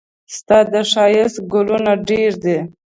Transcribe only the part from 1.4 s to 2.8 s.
ګلونه ډېر دي.